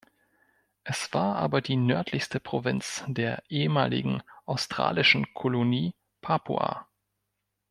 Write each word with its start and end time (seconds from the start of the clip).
Es 0.83 1.13
war 1.13 1.35
aber 1.35 1.61
die 1.61 1.75
nördlichste 1.75 2.39
Provinz 2.39 3.03
der 3.07 3.43
ehemaligen 3.51 4.23
australischen 4.47 5.31
Kolonie 5.35 5.93
Papua. 6.21 6.87